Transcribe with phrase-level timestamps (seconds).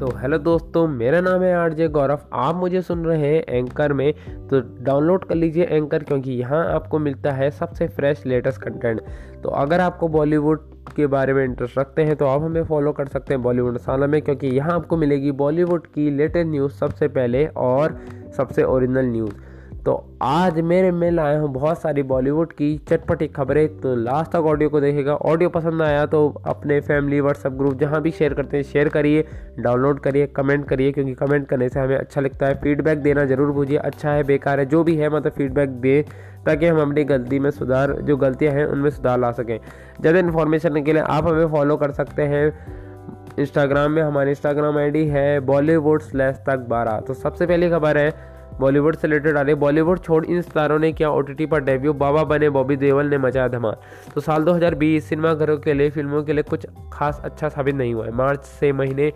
[0.00, 4.12] तो हेलो दोस्तों, मेरा नाम है आरजे गौरव। आप मुझे सुन रहे हैं एंकर में।
[4.48, 9.00] तो डाउनलोड कर लीजिए एंकर, क्योंकि यहाँ आपको मिलता है सबसे फ्रेश लेटेस्ट कंटेंट।
[9.42, 10.60] तो अगर आपको बॉलीवुड
[10.96, 14.06] के बारे में इंटरेस्ट रखते हैं तो आप हमें फॉलो कर सकते हैं बॉलीवुड साला
[14.06, 18.00] में, क्योंकि यहाँ आपको मिलेगी बॉलीवुड की लेटेस्ट न्यूज़ सबसे पहले और
[18.36, 19.34] सबसे ओरिजिनल न्यूज़।
[19.88, 24.46] तो आज मेरे में लाए हूँ बहुत सारी बॉलीवुड की चटपटी खबरें तो लास्ट तक
[24.46, 28.56] ऑडियो को देखेगा ऑडियो पसंद आया तो अपने फैमिली व्हाट्सअप ग्रुप जहाँ भी शेयर करते
[28.56, 29.24] हैं शेयर करिए
[29.58, 33.52] डाउनलोड करिए कमेंट करिए, क्योंकि कमेंट करने से हमें अच्छा लगता है। फीडबैक देना ज़रूर
[33.52, 36.02] भूजिए अच्छा है, बेकार है, जो भी है मतलब फीडबैक दे,
[36.46, 39.58] ताकि हम अपनी गलती में सुधार, जो गलतियाँ हैं, उनमें सुधार ला सकें।
[40.00, 42.46] ज़्यादा इन्फॉर्मेशन के लिए आप हमें फॉलो कर सकते हैं।
[43.38, 48.36] इंस्टाग्राम में हमारी इंस्टाग्राम आईडी है बॉलीवुड स्लैश तक बारह। तो सबसे पहली खबर है
[48.60, 52.24] बॉलीवुड से रिलेटेड आ रही बॉलीवुड छोड़ इन सितारों ने किया ओ पर डेब्यू बाबा
[52.24, 53.76] बने, बॉबी देवल ने मचाया धमाल।
[54.14, 58.06] तो साल 2020 सिनेमाघरों के लिए, फ़िल्मों के लिए कुछ खास अच्छा साबित नहीं हुआ
[58.06, 59.12] है। मार्च से महीने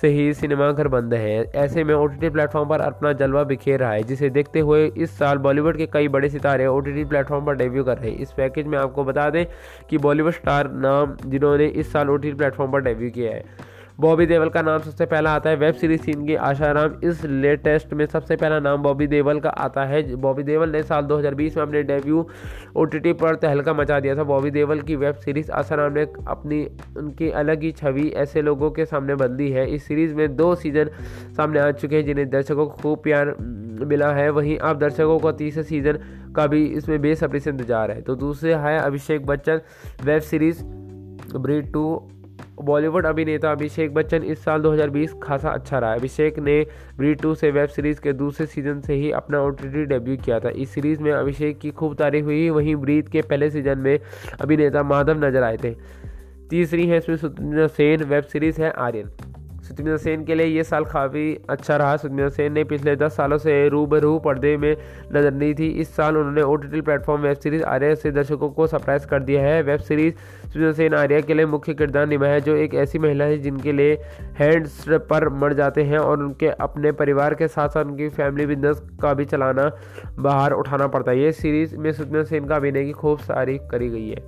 [0.00, 4.02] से ही सिनेमाघर बंद है। ऐसे में ओटीटी प्लेटफॉर्म पर अपना जलवा बिखेर रहा है,
[4.02, 7.84] जिसे देखते हुए इस साल बॉलीवुड के कई बड़े सितारे ओ टी प्लेटफॉर्म पर डेब्यू
[7.84, 9.46] कर रहे हैं। इस पैकेज में आपको बता दें
[9.90, 13.44] कि बॉलीवुड स्टार नाम जिन्होंने इस साल ओ टी प्लेटफॉर्म पर डेब्यू किया है।
[14.00, 17.92] बॉबी देवल का नाम सबसे पहला आता है वेब सीरीज़ सीन की आशाराम। इस लेटेस्ट
[17.92, 21.62] में सबसे पहला नाम बॉबी देवल का आता है। बॉबी देवल ने साल 2020 में
[21.62, 22.24] अपने डेब्यू
[22.76, 26.64] ओटीटी पर तहलका मचा दिया था। बॉबी देवल की वेब सीरीज़ आशाराम ने अपनी,
[26.96, 30.90] उनकी अलग ही छवि ऐसे लोगों के सामने बंदी है। इस सीरीज़ में दो सीज़न
[31.36, 33.34] सामने आ चुके हैं जिन्हें दर्शकों को खूब प्यार
[33.86, 35.98] मिला है। वहीं अब दर्शकों को तीसरे सीज़न
[36.36, 39.60] का भी इसमें बेसब्री से इंतज़ार है। तो दूसरे है Abhishek Bachchan,
[40.04, 40.62] web series
[41.36, 41.84] Breathe two
[42.62, 46.60] Bollywood अभिनेता अभिषेक बच्चन इस साल 2020 खासा अच्छा रहा अभिषेक ने
[46.96, 50.50] ब्री टू से वेब सीरीज़ के दूसरे सीज़न से ही अपना ओ डेब्यू किया था।
[50.50, 53.98] इस सीरीज़ में अभिषेक की खूब तारीफ़ हुई। वहीं ब्रीत के पहले सीज़न में
[54.40, 55.74] अभिनेता माधव नज़र आए थे।
[56.50, 57.16] तीसरी है इसमें
[57.68, 59.10] सेन, वेब सीरीज़ है आर्यन।
[59.70, 63.36] सुतमिंदर सेन के लिए ये साल काफ़ी अच्छा रहा। सुतमिंदर सेन ने पिछले दस सालों
[63.38, 64.76] से रूबरू पर्दे में
[65.12, 68.66] नज़र नहीं थी। इस साल उन्होंने O T platform web series Aarya से दर्शकों को
[68.66, 72.40] सरप्राइज़ कर दिया है। वेब सीरीज़ सुतमिंदर सेन आर्या के लिए मुख्य किरदार निभाया है,
[72.40, 73.94] जो एक ऐसी महिला है जिनके लिए
[74.40, 78.82] हैंड्स पर मर जाते हैं और उनके अपने परिवार के साथ साथ उनकी फैमिली बिज़नेस
[79.02, 79.70] का भी चलाना
[80.18, 83.88] बाहर उठाना पड़ता है। ये सीरीज़ में सुतमिंदर सेन का अभिनय की खूब सारी करी
[83.88, 84.22] गई है।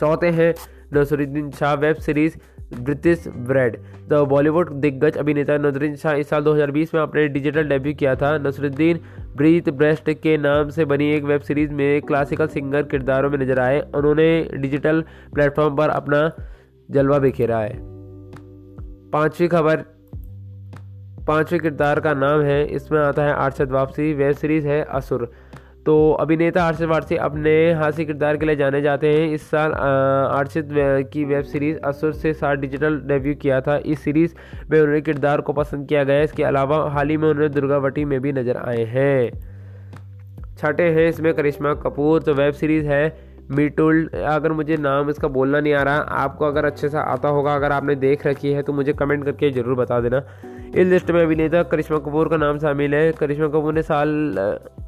[0.00, 0.54] चौथे हैं
[0.94, 2.36] Naseeruddin Shah. Web series
[2.78, 3.76] British bread.
[4.08, 8.38] The Bollywood दिग्गज अभिनेता नजरुद्दीन शाह इस साल 2020 में अपने डिजिटल डेब्यू किया था।
[8.38, 9.00] नसरुद्दीन
[9.36, 13.60] ब्रीथ ब्रेस्ट के नाम से बनी एक वेब सीरीज़ में क्लासिकल सिंगर किरदारों में नज़र
[13.60, 15.04] आए। उन्होंने डिजिटल
[15.34, 16.32] प्लेटफॉर्म पर अपना
[16.90, 17.78] जलवा बिखेरा है।
[19.10, 19.84] पांचवी खबर,
[21.26, 25.30] पाँचवें किरदार का नाम है, इसमें आता है आर्शद वापसी। वेब सीरीज़ है असुर।
[25.86, 30.68] तो अभिनेता अर्षद वारसी अपने हास्य किरदार के लिए जाने जाते हैं। इस साल अर्षद
[31.12, 34.34] की वेब सीरीज़ असुर से साथ डिजिटल डेब्यू किया था। इस सीरीज़
[34.70, 38.20] में उन्होंने किरदार को पसंद किया गया। इसके अलावा हाल ही में उन्होंने दुर्गावटी में
[38.20, 39.30] भी नज़र आए हैं।
[40.56, 45.60] छठे हैं इसमें करिश्मा कपूर। तो वेब सीरीज़ है मीटुल। अगर मुझे नाम इसका बोलना
[45.60, 48.72] नहीं आ रहा, आपको अगर अच्छे से आता होगा, अगर आपने देख रखी है तो
[48.72, 50.22] मुझे कमेंट करके ज़रूर बता देना।
[50.74, 54.08] इस लिस्ट में अभिनेता करिश्मा कपूर का नाम शामिल है। करिश्मा कपूर ने साल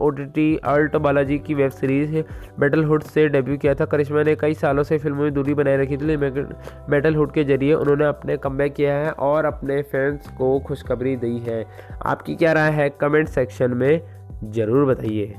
[0.00, 2.16] O T T ALT Balaji की वेब सीरीज़
[2.60, 5.76] मेटल हुड से डेब्यू किया था। करिश्मा ने कई सालों से फ़िल्मों में दूरी बनाए
[5.76, 10.58] रखी थी मेटल हुड के ज़रिए उन्होंने अपने कम किया है और अपने फैंस को
[10.66, 11.64] खुशखबरी दी है।
[12.04, 12.88] आपकी क्या राय है?
[13.00, 14.00] कमेंट सेक्शन में
[14.44, 15.34] ज़रूर बताइए।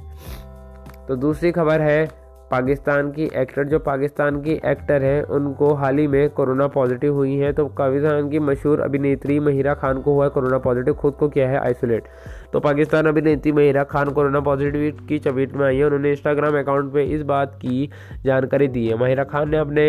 [1.07, 2.05] तो दूसरी खबर है
[2.51, 7.35] पाकिस्तान की एक्टर जो पाकिस्तान की एक्टर हैं, उनको हाल ही में कोरोना पॉजिटिव हुई
[7.37, 11.49] है तो पाकिस्तान की मशहूर अभिनेत्री महिरा खान को हुआ कोरोना पॉजिटिव खुद को किया
[11.49, 12.07] है आइसोलेट
[12.53, 16.93] तो पाकिस्तान अभिनेत्री महिरा खान कोरोना पॉजिटिव की चपेट में आई है, उन्होंने इंस्टाग्राम अकाउंट
[16.93, 17.89] पे इस बात की
[18.25, 19.85] जानकारी दी है। महिरा खान ने अपने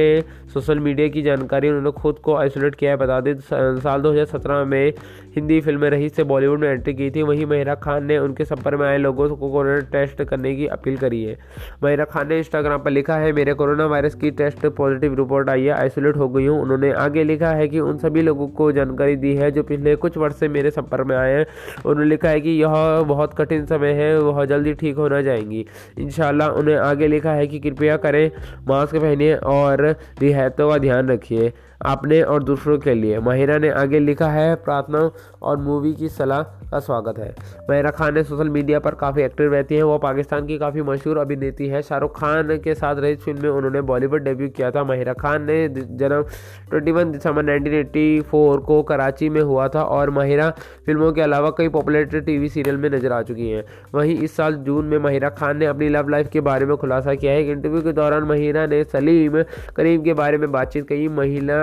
[0.55, 4.25] सोशल मीडिया की जानकारी उन्होंने खुद को आइसोलेट किया है, बता दें साल दो हज़ार
[4.29, 4.93] सत्रह में
[5.37, 8.81] हिंदी फ़िल्म रही से बॉलीवुड में एंट्री की थी। वहीं महिरा खान ने उनके संपर्क
[8.81, 11.39] में आए लोगों को कोरोना टेस्ट करने की अपील करी है।
[11.83, 15.65] महिरा खान ने इंस्टाग्राम पर लिखा है, मेरे कोरोना वायरस की टेस्ट पॉजिटिव रिपोर्ट आई
[15.65, 19.17] है, आइसोलेट हो गई हूँ। उन्होंने आगे लिखा है कि उन सभी लोगों को जानकारी
[19.17, 21.45] दी है जो पिछले कुछ वर्ष से मेरे संपर्क में आए हैं।
[21.87, 25.65] उन्होंने लिखा है कि यह बहुत कठिन समय है, वह जल्दी ठीक होना जाएँगी।
[25.99, 28.31] इन उन्हें आगे लिखा है कि कृपया करें,
[28.69, 29.87] मास्क पहनिए और
[30.21, 31.53] रियायतों का ध्यान रखिए
[31.87, 35.11] अपने और दूसरों के लिए। माहिरा ने आगे लिखा है, प्रार्थना
[35.43, 37.35] और मूवी की सलाह का स्वागत है।
[37.71, 41.19] महिरा खान ने सोशल मीडिया पर काफ़ी एक्टिव रहती हैं। वो पाकिस्तान की काफ़ी मशहूर
[41.19, 45.13] अभिनेत्री है। शाहरुख खान के साथ रही फ़िल्म में उन्होंने बॉलीवुड डेब्यू किया था। महिरा
[45.13, 46.25] खान ने जन्म
[46.73, 50.51] 21 दिसंबर 1984 को कराची में हुआ था और महिरा
[50.87, 53.65] फ़िल्मों के अलावा कई पॉपुलर टीवी सीरियल में नज़र आ चुकी हैं।
[53.95, 57.15] वहीं इस साल जून में महिरा खान ने अपनी लव लाइफ के बारे में खुलासा
[57.15, 59.43] किया है। एक इंटरव्यू के दौरान महिरा ने सलीम
[59.77, 61.57] करीम के बारे में बातचीत की महिला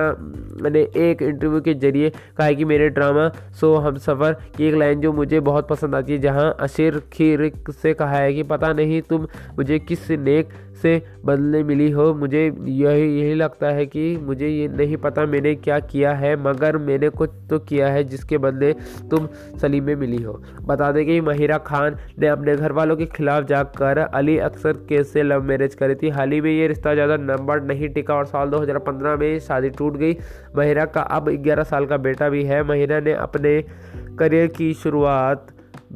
[0.69, 3.29] ने एक इंटरव्यू के ज़रिए कहा कि मेरे ड्रामा
[3.65, 7.51] शो हम सफ़र की एक लाइन जो मुझे बहुत पसंद आती है, जहाँ अशीर खीर
[7.81, 9.27] से कहा है कि, पता नहीं तुम
[9.57, 10.49] मुझे किस नेक
[10.85, 15.53] से बदले मिली हो, मुझे यही यही लगता है कि मुझे ये नहीं पता मैंने
[15.57, 18.71] क्या किया है, मगर मैंने कुछ तो किया है जिसके बदले
[19.11, 19.27] तुम
[19.61, 20.33] सलीमे मिली हो।
[20.63, 25.11] बता दें कि महिरा खान ने अपने घर वालों के खिलाफ जाकर अली अक्सर केस
[25.13, 28.25] से लव मैरिज करी थी। हाल ही में ये रिश्ता ज़्यादा नंबर नहीं टिका और
[28.25, 30.17] साल 2015 में शादी टूट गई।
[30.57, 33.61] महिरा का अब 11 साल का बेटा भी है। महिरा ने अपने
[34.19, 35.47] करियर की शुरुआत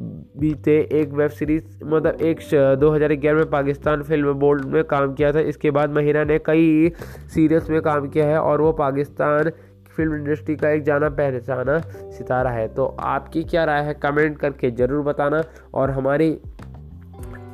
[0.02, 2.40] बीते एक वेब सीरीज़ मतलब एक
[2.80, 6.38] दो हज़ार ग्यारह में पाकिस्तान फ़िल्म बोर्ड में काम किया था। इसके बाद महिरा ने
[6.46, 6.92] कई
[7.34, 9.50] सीरियल्स में काम किया है और वो पाकिस्तान
[9.96, 11.78] फ़िल्म इंडस्ट्री का एक जाना पहचाना
[12.10, 13.94] सितारा है। तो आपकी क्या राय है?
[13.94, 15.42] कमेंट करके ज़रूर बताना
[15.74, 16.30] और हमारी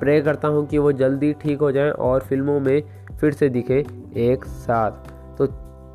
[0.01, 2.83] प्रे करता हूँ कि वो जल्दी ठीक हो जाए और फ़िल्मों में
[3.21, 3.85] फिर से दिखे
[4.25, 5.47] एक साथ। तो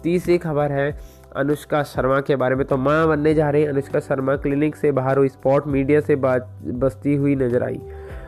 [0.03, 0.92] तीसरी खबर है
[1.31, 5.18] अनुष्का शर्मा के बारे में। तो माँ बनने जा रही अनुष्का शर्मा, क्लिनिक से बाहर
[5.18, 7.81] हुई, स्पॉट मीडिया से बात, बसती हुई नज़र आई।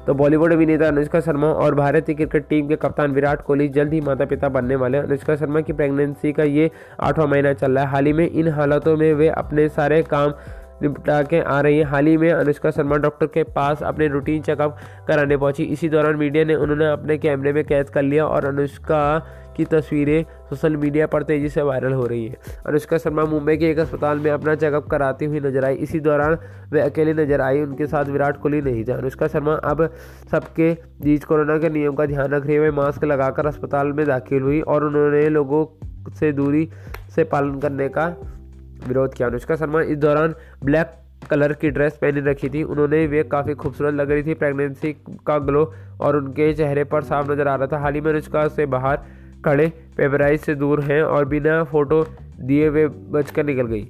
[0.08, 4.02] तो बॉलीवुड अभिनेता अनुष्का शर्मा और भारतीय क्रिकेट टीम के कप्तान विराट कोहली जल्द ही
[4.02, 6.70] माता पिता बनने वाले हैं। अनुष्का शर्मा की प्रेगनेंसी का ये
[7.02, 10.34] आठवां महीना चल रहा है। हाल ही में इन हालातों में वे अपने सारे काम
[10.82, 14.42] निपटा के आ रही है। हाल ही में अनुष्का शर्मा डॉक्टर के पास अपने रूटीन
[14.42, 14.78] चेकअप
[15.08, 19.04] कराने पहुँची। इसी दौरान मीडिया ने उन्होंने अपने कैमरे में कैद कर लिया और अनुष्का
[19.56, 23.70] की तस्वीरें सोशल मीडिया पर तेज़ी से वायरल हो रही है। अनुष्का शर्मा मुंबई के
[23.72, 26.38] एक अस्पताल में अपना चेकअप कराती हुई नज़र आई। इसी दौरान
[26.72, 29.88] वे अकेले नज़र आई, उनके साथ विराट कोहली नहीं था। अनुष्का शर्मा अब
[30.32, 30.72] सबके
[31.02, 34.62] बीच कोरोना के नियम का ध्यान रख रही हुए मास्क लगाकर अस्पताल में दाखिल हुई
[34.64, 35.66] और उन्होंने लोगों
[36.12, 36.68] से दूरी
[37.16, 38.08] से पालन करने का
[38.88, 40.34] विरोध किया। अनुष्का शर्मा इस दौरान
[40.64, 41.00] ब्लैक
[41.30, 44.92] कलर की ड्रेस पहनी रखी थी। उन्होंने वे काफ़ी खूबसूरत लग रही थी। प्रेगनेंसी
[45.28, 45.64] का ग्लो
[46.02, 49.00] और उनके चेहरे पर साफ़ नज़र आ रहा था। हाल ही में अनुष्का से बाहर
[49.46, 52.06] खड़े पेपराइज से दूर हैं और बिना फ़ोटो
[52.40, 53.88] दिए वे बचकर निकल गई।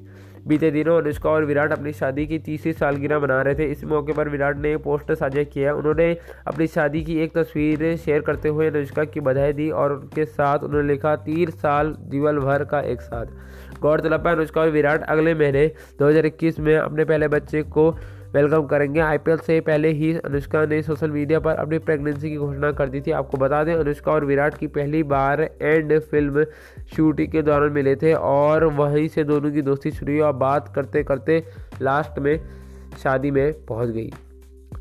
[0.47, 4.13] बीते दिनों अनुष्का और विराट अपनी शादी की तीसरी सालगिरह मना रहे थे। इस मौके
[4.13, 6.17] पर विराट ने एक पोस्ट साझा किया। उन्होंने
[6.47, 10.59] अपनी शादी की एक तस्वीर शेयर करते हुए अनुष्का की बधाई दी और उनके साथ
[10.59, 13.25] उन्होंने लिखा, तीन साल जीवन भर का एक साथ।
[13.81, 15.67] गौरतलब है, अनुष्का और विराट अगले महीने
[15.99, 17.91] 2021 में अपने पहले बच्चे को
[18.33, 22.71] वेलकम करेंगे। आईपीएल से पहले ही अनुष्का ने सोशल मीडिया पर अपनी प्रेगनेंसी की घोषणा
[22.71, 26.44] कर दी थी। आपको बता दें, अनुष्का और विराट की पहली बार एंड फ़िल्म
[26.95, 30.74] शूटिंग के दौरान मिले थे और वहीं से दोनों की दोस्ती शुरू हुई और बात
[30.75, 31.44] करते करते
[31.81, 32.39] लास्ट में
[33.03, 34.09] शादी में पहुँच गई।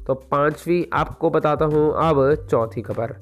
[0.06, 3.14] तो पांचवी आपको बताता हूँ अब चौथी खबर।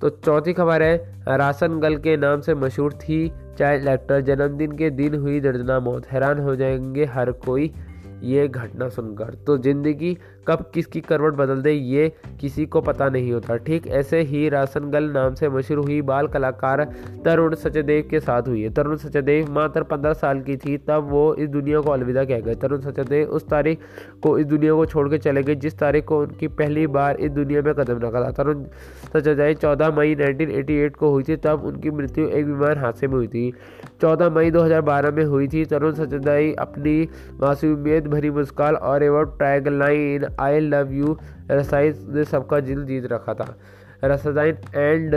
[0.00, 0.96] तो चौथी खबर है,
[1.28, 6.06] राशन गल के नाम से मशहूर थी चाइल्ड एक्टर जन्मदिन के दिन हुई दर्दना मौत,
[6.06, 7.72] हैरान हो जाएँगे हर कोई।
[8.24, 10.16] ये घटना सुनकर। तो ज़िंदगी
[10.48, 15.10] कब किसकी करवट बदल दे, ये किसी को पता नहीं होता। ठीक ऐसे ही रासनगल
[15.12, 16.84] नाम से मशहूर हुई बाल कलाकार
[17.24, 21.34] तरुण सचदेव के साथ हुई है। तरुण सचदेव मात्र पंद्रह साल की थी, तब वो
[21.34, 23.78] इस दुनिया को अलविदा कह गए। तरुण सचदेव उस तारीख
[24.22, 27.30] को इस दुनिया को छोड़ के चले गए, जिस तारीख को उनकी पहली बार इस
[27.32, 28.64] दुनिया में कदम रखा था। तरुण
[29.14, 33.26] सचदेव चौदह मई नाइनटीन को हुई थी, तब उनकी मृत्यु एक विमान हादसे में हुई
[33.28, 33.52] थी।
[34.00, 36.96] चौदह मई दो हज़ार बारह में हुई थी। तरुण सचदेव अपनी
[37.40, 41.16] मासूमियत भरी मुस्कान और एवं टैगलाइन आई लव यू
[41.50, 43.54] रसाई ने सबका दिल जीत रखा था।
[44.04, 45.14] रसादाइन एंड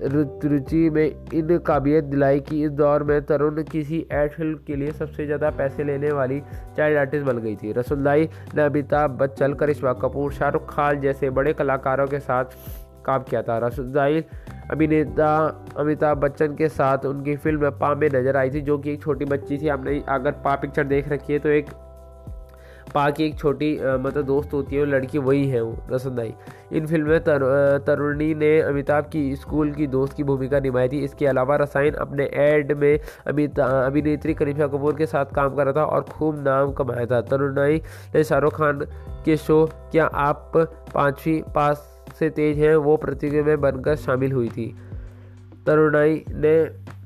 [0.00, 4.90] रुचि में इन काबिलियत दिलाई कि इस दौर में तरुण किसी एड फ़िल्म के लिए
[4.92, 6.40] सबसे ज़्यादा पैसे लेने वाली
[6.76, 11.52] चाइल्ड आर्टिस्ट बन गई थी। रसुल्लाई ने अमिताभ बच्चन करिश्मा कपूर, शाहरुख खान जैसे बड़े
[11.52, 12.44] कलाकारों के साथ
[13.06, 14.24] काम किया था। रसुल्लाई
[14.70, 15.34] अभिनेता
[15.78, 19.24] अमिताभ बच्चन के साथ उनकी फ़िल्म पा में नज़र आई थी, जो कि एक छोटी
[19.24, 21.70] बच्ची थी। आपने अगर पा पिक्चर देख रखी है तो एक
[22.94, 26.32] पा की एक छोटी मतलब दोस्त होती है वो लड़की वही है वो रसंदाई
[26.72, 30.98] इन फ़िल्म में तर, तरुणी ने अमिताभ की स्कूल की दोस्त की भूमिका निभाई थी।
[31.04, 35.74] इसके अलावा रसायन अपने एड में अमिताभ अभिनेत्री करीफा कपूर के साथ काम कर रहा
[35.74, 37.82] था और खूब नाम कमाया था। तरुणाई
[38.14, 38.84] ने शाहरुख खान
[39.24, 40.52] के शो क्या आप
[40.94, 41.86] पाँचवीं पास
[42.18, 44.74] से तेज हैं वो प्रतियोगिता में बनकर शामिल हुई थी।
[45.66, 46.54] तरुणाई ने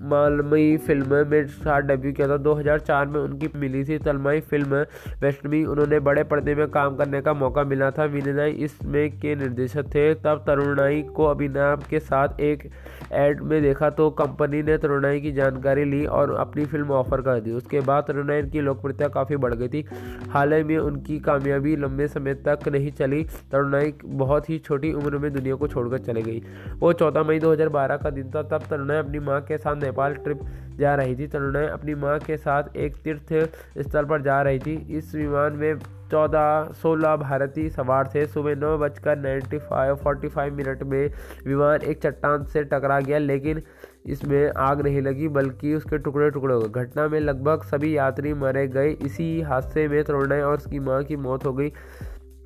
[0.03, 4.85] मालमई फ़िल्म में साथ डेब्यू किया था। 2004 में उनकी मिली थी तलमई फ़िल्म।
[5.21, 9.87] वेस्टमी उन्होंने बड़े पर्दे में काम करने का मौका मिला था। विनय इसमें के निर्देशक
[9.95, 12.69] थे। तब तरुणाई को अभिनव के साथ एक
[13.13, 17.41] एड में देखा तो कंपनी ने तरुणाई की जानकारी ली और अपनी फ़िल्म ऑफ़र कर
[17.41, 19.85] दी। उसके बाद तरुणाई की लोकप्रियता काफ़ी बढ़ गई थी।
[20.31, 25.19] हाल ही में उनकी कामयाबी लंबे समय तक नहीं चली। तरुणाई बहुत ही छोटी उम्र
[25.19, 26.43] में दुनिया को छोड़कर चली गई।
[26.79, 30.41] वो चौदह मई 2012 का दिन था। तब तरुणाई अपनी माँ के साथ नेपाल ट्रिप
[30.79, 33.33] जा रही थी। तरुणाई अपनी माँ के साथ एक तीर्थ
[33.79, 35.79] स्थल पर जा रही थी। इस विमान में
[36.11, 41.11] चौदह सोलह भारतीय सवार थे। सुबह नौ बजकर ninety five forty five minute में
[41.47, 43.63] विमान एक चट्टान से टकरा गया, लेकिन
[44.07, 48.35] इसमें आग नहीं लगी, बल्कि उसके टुकड़े टुकड़े हो गए। घटना में लगभग सभी यात्री
[48.35, 51.73] मारे गए। इसी हादसे में तरुणय और उसकी माँ की मौत हो गई।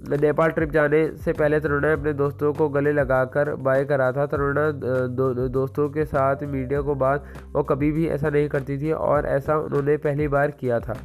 [0.00, 4.70] नेपाल ट्रिप जाने से पहले तरुणा अपने दोस्तों को गले लगाकर बाय करा था। तरुणा
[4.70, 9.26] दो, दोस्तों के साथ मीडिया को बात वो कभी भी ऐसा नहीं करती थी और
[9.26, 10.96] ऐसा उन्होंने पहली बार किया था।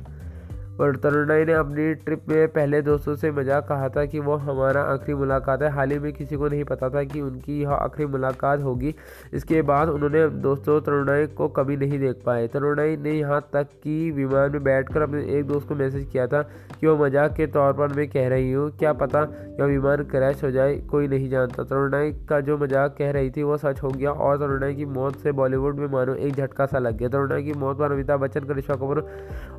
[0.82, 4.82] और तरुणाई ने अपनी ट्रिप में पहले दोस्तों से मज़ाक कहा था कि वो हमारा
[4.84, 8.06] आखिरी मुलाकात है। हाल ही में किसी को नहीं पता था कि उनकी यह आखिरी
[8.08, 8.94] मुलाकात होगी।
[9.34, 14.12] इसके बाद उन्होंने दोस्तों तरुणाई को कभी नहीं देख पाए। तरुणाई ने यहाँ तक कि
[14.12, 16.42] विमान में बैठकर अपने एक दोस्त को मैसेज किया था
[16.80, 19.22] कि वो मज़ाक के तौर पर मैं कह रही हूँ। क्या पता
[19.60, 23.44] यह विमान क्रैश हो जाए, कोई नहीं जानता। तरुणाई का जो मज़ाक कह रही थी
[23.44, 26.80] वो सच हो गया और तरुणाई की मौत से बॉलीवुड में मानो एक झटका सा
[26.80, 29.06] लग गया। तरुणाई की मौत पर अमिताभ बच्चन, करिश्मा कपूर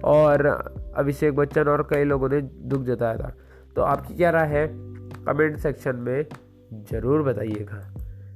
[0.04, 0.46] और
[0.96, 3.32] अभी अभिषेक बच्चन और कई लोगों ने दुख जताया था।
[3.76, 4.66] तो आपकी क्या राय है?
[5.26, 6.24] कमेंट सेक्शन में
[6.90, 7.80] ज़रूर बताइएगा।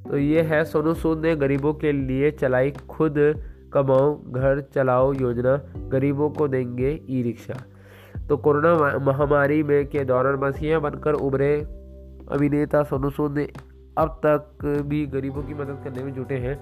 [0.08, 3.14] तो ये है सोनू सूद ने गरीबों के लिए चलाई खुद,
[3.72, 5.56] कमाओ घर, चलाओ योजना,
[5.88, 7.62] गरीबों को देंगे ई रिक्शा
[8.28, 11.52] तो कोरोना महामारी में के दौरान मसीहा बनकर उभरे
[12.30, 13.48] अभिनेता सोनू सूद ने
[13.98, 16.56] अब तक भी गरीबों की मदद करने में जुटे हैं।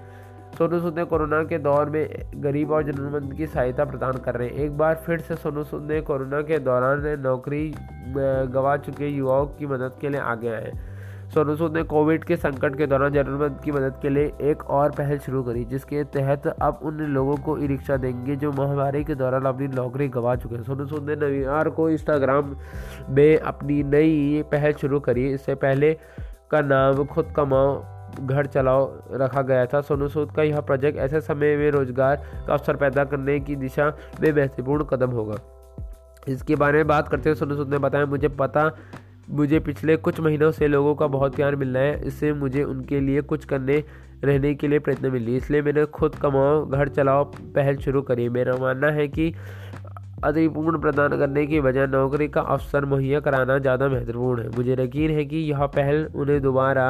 [0.59, 2.09] सोनू सूद ने कोरोना के दौर में
[2.43, 5.91] गरीब और जरूरतमंद की सहायता प्रदान कर रहे हैं। एक बार फिर से सोनू सूद
[5.91, 7.75] ने कोरोना के दौरान नौकरी
[8.17, 10.73] गंवा चुके युवाओं की मदद के लिए आगे आए
[11.35, 14.91] सोनू सूद ने कोविड के संकट के दौरान जरूरतमंद की मदद के लिए एक और
[14.91, 19.15] पहल शुरू करी, जिसके तहत अब उन लोगों को ई रिक्शा देंगे जो महामारी के
[19.15, 22.55] दौरान अपनी नौकरी गंवा चुके हैं। सोनू सूद ने रविवार को इंस्टाग्राम
[23.11, 25.93] में अपनी नई पहल शुरू करी। इससे पहले
[26.51, 27.75] का नाम खुद कमाओ
[28.21, 32.17] घर चलाओ, रखा गया था। सोनू सूद का यह प्रोजेक्ट ऐसे समय में रोज़गार
[32.47, 33.89] का अवसर पैदा करने की दिशा
[34.21, 35.39] में महत्वपूर्ण कदम होगा।
[36.29, 38.71] इसके बारे में बात करते हुए सोनू सूद ने बताया, मुझे पता,
[39.31, 43.01] मुझे पिछले कुछ महीनों से लोगों का बहुत प्यार मिल रहा है। इससे मुझे उनके
[43.01, 43.83] लिए कुछ करने,
[44.25, 48.57] रहने के लिए प्रयत्न मिली। इसलिए मैंने खुद कमाओ, घर चलाओ, पहल शुरू करी। मेरा
[48.57, 49.35] मानना है कि
[50.25, 55.11] अधिपूर्ण प्रदान करने की बजाय नौकरी का अवसर मुहैया कराना ज़्यादा महत्वपूर्ण है। मुझे यकीन
[55.11, 56.87] है कि यह पहल उन्हें दोबारा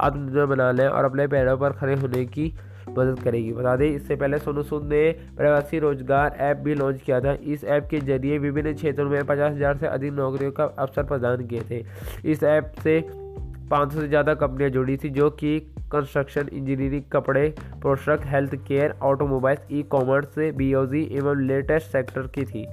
[0.00, 2.52] आत्मनिर्भर बनाने और अपने पैरों पर खड़े होने की
[2.90, 7.20] मदद करेगी। बता दें, इससे पहले सोनू सूद ने प्रवासी रोज़गार ऐप भी लॉन्च किया
[7.20, 11.02] था। इस ऐप के ज़रिए विभिन्न क्षेत्रों में पचास हज़ार से अधिक नौकरियों का अवसर
[11.04, 11.84] प्रदान किए थे।
[12.24, 13.00] इस ऐप से
[13.70, 15.58] 500 से ज़्यादा कंपनियाँ जुड़ी थी, जो कि
[15.92, 17.48] कंस्ट्रक्शन इंजीनियरिंग कपड़े
[17.82, 22.66] पोशाक health care automobiles e commerce BOG एवं लेटेस्ट सेक्टर की थी।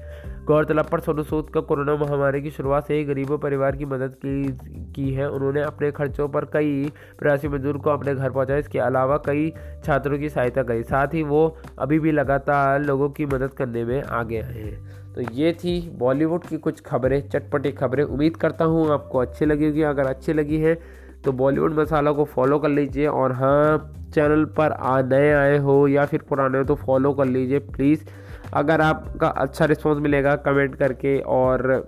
[0.46, 4.16] गौरतलब पर सोनू सूद का कोरोना महामारी की शुरुआत से ही गरीबों परिवार की मदद
[4.26, 8.80] की की है। उन्होंने अपने खर्चों पर कई प्रवासी मजदूर को अपने घर पहुँचाया। इसके
[8.80, 9.50] अलावा कई
[9.86, 11.48] छात्रों की सहायता करी। साथ ही वो
[11.80, 16.46] अभी भी लगातार लोगों की मदद करने में आगे आए हैं। तो ये थी बॉलीवुड
[16.46, 20.58] की कुछ खबरें, चटपटी खबरें। उम्मीद करता हूँ आपको अच्छी लगी होगी। अगर अच्छी लगी
[20.58, 20.78] है
[21.26, 25.88] तो बॉलीवुड मसाला को फॉलो कर लीजिए और हाँ चैनल पर आ नए आए हो
[25.88, 28.06] या फिर पुराने हो तो फॉलो कर लीजिए, प्लीज़।
[28.54, 31.84] अगर आपका अच्छा रिस्पॉन्स मिलेगा कमेंट करके और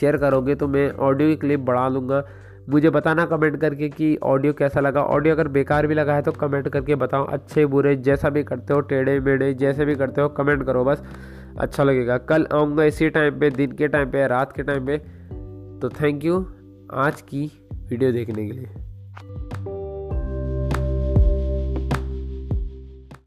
[0.00, 2.24] शेयर करोगे तो मैं ऑडियो की क्लिप बढ़ा लूँगा
[2.70, 6.32] मुझे बताना कमेंट करके कि ऑडियो कैसा लगा। ऑडियो अगर बेकार भी लगा है तो
[6.32, 10.28] कमेंट करके बताओ, अच्छे बुरे जैसा भी करते हो, टेढ़े मेढ़े जैसे भी करते हो,
[10.30, 11.02] कमेंट करो बस
[11.58, 14.98] अच्छा लगेगा। कल आऊँगा इसी टाइम पे, दिन के टाइम पे रात के टाइम पे।
[15.80, 16.46] तो थैंक यू
[16.94, 17.50] आज की
[17.92, 18.66] वीडियो देखने के लिए।